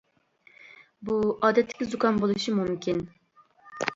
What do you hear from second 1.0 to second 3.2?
بۇ ئادەتتىكى زۇكام بولۇشى مۇمكىن.